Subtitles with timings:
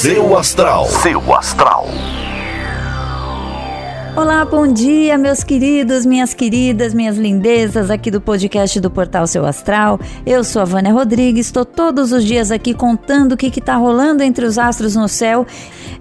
[0.00, 0.86] Seu astral.
[0.86, 1.86] Seu astral.
[4.16, 9.44] Olá, bom dia, meus queridos, minhas queridas, minhas lindezas aqui do podcast do Portal Seu
[9.44, 10.00] Astral.
[10.24, 14.22] Eu sou a Vânia Rodrigues, estou todos os dias aqui contando o que está rolando
[14.22, 15.46] entre os astros no céu.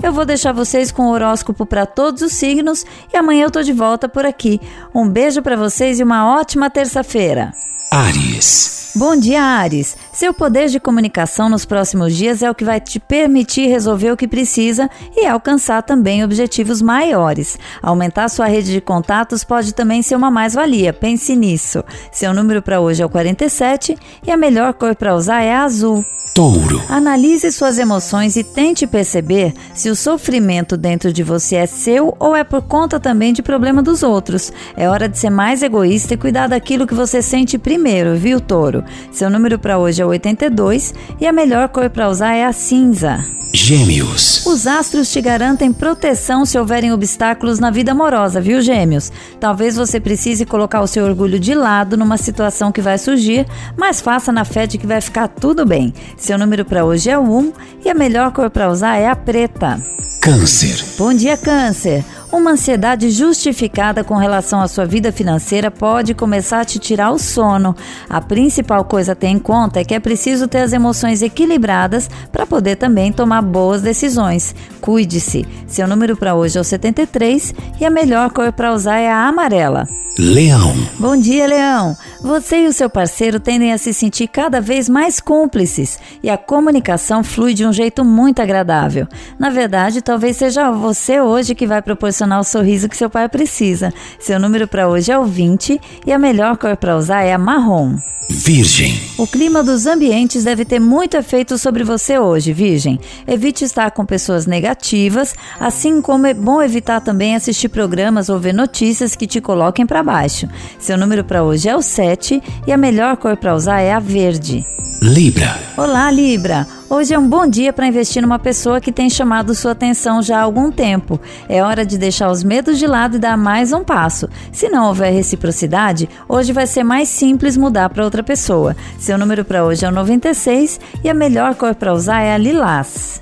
[0.01, 3.61] Eu vou deixar vocês com o horóscopo para todos os signos e amanhã eu tô
[3.61, 4.61] de volta por aqui.
[4.95, 7.51] Um beijo para vocês e uma ótima terça-feira.
[7.91, 8.93] Ares.
[8.95, 9.97] Bom dia, Ares.
[10.19, 14.17] Seu poder de comunicação nos próximos dias é o que vai te permitir resolver o
[14.17, 17.57] que precisa e alcançar também objetivos maiores.
[17.81, 20.91] Aumentar sua rede de contatos pode também ser uma mais-valia.
[20.91, 21.85] Pense nisso.
[22.11, 26.03] Seu número para hoje é o 47 e a melhor cor para usar é azul.
[26.39, 26.81] Touro.
[26.87, 32.33] Analise suas emoções e tente perceber se o sofrimento dentro de você é seu ou
[32.33, 34.49] é por conta também de problema dos outros.
[34.77, 38.85] É hora de ser mais egoísta e cuidar daquilo que você sente primeiro, viu, Touro?
[39.11, 43.19] Seu número para hoje é 82 e a melhor cor para usar é a cinza.
[43.51, 44.45] Gêmeos.
[44.45, 49.11] Os astros te garantem proteção se houverem obstáculos na vida amorosa, viu, Gêmeos?
[49.39, 54.01] Talvez você precise colocar o seu orgulho de lado numa situação que vai surgir, mas
[54.01, 55.93] faça na fé de que vai ficar tudo bem.
[56.15, 57.53] Seu número para hoje é o 1
[57.85, 59.81] e a melhor cor para usar é a preta.
[60.21, 60.83] Câncer.
[60.97, 62.05] Bom dia, Câncer.
[62.31, 67.17] Uma ansiedade justificada com relação à sua vida financeira pode começar a te tirar o
[67.17, 67.75] sono.
[68.07, 72.07] A principal coisa a ter em conta é que é preciso ter as emoções equilibradas
[72.31, 74.53] para poder também tomar boas decisões.
[74.79, 75.43] Cuide-se.
[75.65, 79.27] Seu número para hoje é o 73 e a melhor cor para usar é a
[79.27, 79.87] amarela.
[80.21, 80.75] Leão.
[80.99, 81.95] Bom dia, Leão.
[82.21, 86.37] Você e o seu parceiro tendem a se sentir cada vez mais cúmplices e a
[86.37, 89.07] comunicação flui de um jeito muito agradável.
[89.39, 93.93] Na verdade, talvez seja você hoje que vai proporcionar o sorriso que seu pai precisa.
[94.19, 97.37] Seu número para hoje é o 20 e a melhor cor para usar é a
[97.37, 97.95] marrom.
[98.31, 98.93] Virgem.
[99.17, 102.99] O clima dos ambientes deve ter muito efeito sobre você hoje, Virgem.
[103.27, 108.53] Evite estar com pessoas negativas, assim como é bom evitar também assistir programas ou ver
[108.53, 110.49] notícias que te coloquem para baixo.
[110.79, 113.99] Seu número para hoje é o 7 e a melhor cor para usar é a
[113.99, 114.65] verde.
[115.03, 115.55] Libra.
[115.77, 116.78] Olá, Libra.
[116.89, 120.39] Hoje é um bom dia para investir numa pessoa que tem chamado sua atenção já
[120.39, 121.21] há algum tempo.
[121.47, 124.27] É hora de deixar os medos de lado e dar mais um passo.
[124.51, 128.75] Se não houver reciprocidade, hoje vai ser mais simples mudar para outra pessoa.
[128.97, 132.37] Seu número para hoje é o 96 e a melhor cor para usar é a
[132.39, 133.21] lilás.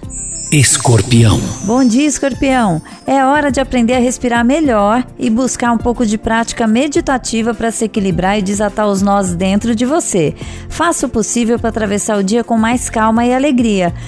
[0.52, 1.42] Escorpião.
[1.66, 2.82] Bom dia, escorpião.
[3.06, 7.70] É hora de aprender a respirar melhor e buscar um pouco de prática meditativa para
[7.70, 10.34] se equilibrar e desatar os nós dentro de você.
[10.70, 13.57] Faça o possível para atravessar o dia com mais calma e alegria.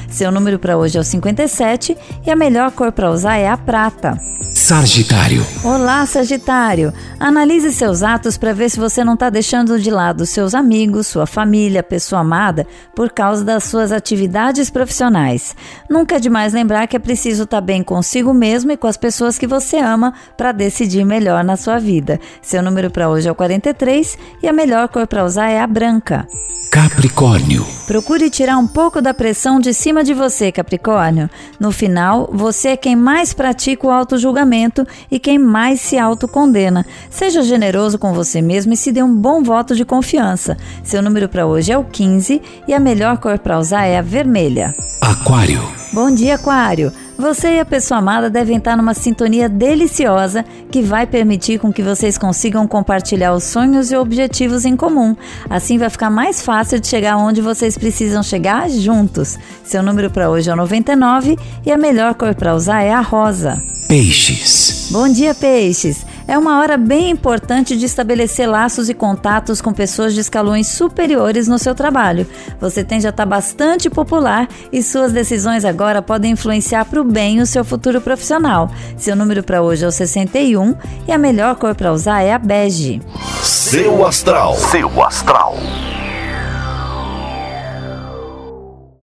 [0.09, 3.57] Seu número para hoje é o 57 e a melhor cor para usar é a
[3.57, 4.19] prata.
[4.53, 5.43] Sagitário.
[5.63, 6.93] Olá, Sagitário.
[7.19, 11.25] Analise seus atos para ver se você não está deixando de lado seus amigos, sua
[11.25, 15.55] família, pessoa amada, por causa das suas atividades profissionais.
[15.89, 18.97] Nunca é demais lembrar que é preciso estar tá bem consigo mesmo e com as
[18.97, 22.19] pessoas que você ama para decidir melhor na sua vida.
[22.39, 25.65] Seu número para hoje é o 43 e a melhor cor para usar é a
[25.65, 26.27] branca.
[26.71, 27.65] Capricórnio.
[27.87, 31.27] Procure tirar um pouco da pressão de cima de você, Capricórnio.
[31.59, 36.85] No final, você é quem mais pratica o auto-julgamento e quem mais se autocondena.
[37.09, 40.57] Seja generoso com você mesmo e se dê um bom voto de confiança.
[40.83, 44.03] Seu número para hoje é o 15 e a melhor cor para usar é a
[44.03, 44.75] vermelha.
[45.01, 45.67] Aquário.
[45.91, 46.93] Bom dia, Aquário.
[47.19, 51.83] Você e a pessoa amada devem estar numa sintonia deliciosa que vai permitir com que
[51.83, 55.17] vocês consigam compartilhar os sonhos e objetivos em comum.
[55.49, 59.37] Assim vai ficar mais fácil de chegar onde vocês precisam chegar juntos.
[59.65, 63.01] Seu número para hoje é o 99 e a melhor cor para usar é a
[63.01, 63.61] rosa.
[63.89, 64.87] Peixes.
[64.89, 66.05] Bom dia, peixes.
[66.29, 71.47] É uma hora bem importante de estabelecer laços e contatos com pessoas de escalões superiores
[71.47, 72.27] no seu trabalho.
[72.61, 77.41] Você tende a estar bastante popular e suas decisões agora podem influenciar para o bem
[77.41, 78.69] o seu futuro profissional.
[78.95, 80.75] Seu número para hoje é o 61
[81.07, 83.01] e a melhor cor para usar é a bege.
[83.41, 84.53] Seu astral.
[84.53, 85.57] Seu astral.